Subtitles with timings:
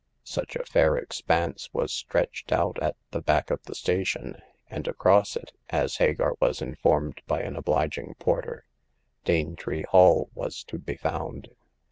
[0.23, 5.35] Such a fair expanse was stretched out at the back of the station, and across
[5.35, 8.65] it— as Hagar was informed by an obHging porter—
[9.27, 11.49] Danetree Hall was to be found.